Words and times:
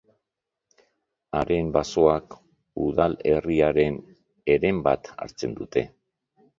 Haren 1.39 1.69
basoek 1.75 2.39
udalerriaren 2.87 4.03
heren 4.57 4.85
bat 4.91 5.15
hartzen 5.19 5.59
dute. 5.63 5.91